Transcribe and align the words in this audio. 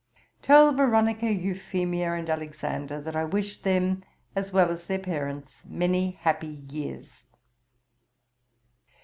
'Tell 0.41 0.71
Veronica, 0.73 1.27
Euphemia, 1.31 2.13
and 2.13 2.27
Alexander, 2.27 2.99
that 2.99 3.15
I 3.15 3.23
wish 3.23 3.61
them, 3.61 4.03
as 4.35 4.51
well 4.51 4.71
as 4.71 4.87
their 4.87 4.97
parents, 4.97 5.61
many 5.67 6.17
happy 6.23 6.65
years. 6.71 7.27